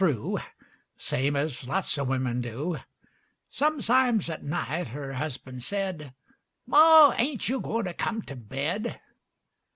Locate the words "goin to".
7.59-7.93